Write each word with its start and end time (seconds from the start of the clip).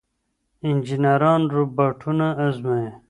انجنیران 0.67 1.41
روباټونه 1.53 2.25
ازمويي. 2.45 2.89